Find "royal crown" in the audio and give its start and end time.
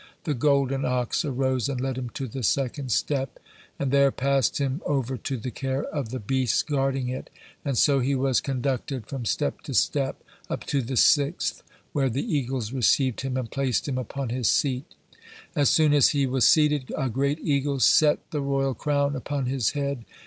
18.41-19.15